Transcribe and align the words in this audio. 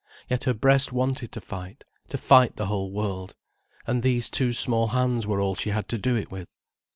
Yet 0.27 0.45
her 0.45 0.55
breast 0.55 0.91
wanted 0.91 1.31
to 1.33 1.39
fight, 1.41 1.83
to 2.09 2.17
fight 2.17 2.55
the 2.55 2.65
whole 2.65 2.91
world. 2.91 3.35
And 3.85 4.01
these 4.01 4.31
two 4.31 4.51
small 4.51 4.87
hands 4.87 5.27
were 5.27 5.39
all 5.39 5.53
she 5.53 5.69
had 5.69 5.87
to 5.89 5.99
do 5.99 6.15
it 6.15 6.31
with. 6.31 6.49